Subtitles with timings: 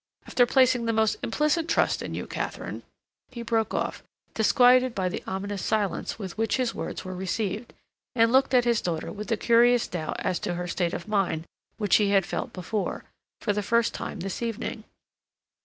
[0.25, 2.81] After placing the most implicit trust in you, Katharine—"
[3.29, 4.01] He broke off,
[4.33, 7.71] disquieted by the ominous silence with which his words were received,
[8.15, 11.45] and looked at his daughter with the curious doubt as to her state of mind
[11.77, 13.05] which he had felt before,
[13.41, 14.85] for the first time, this evening.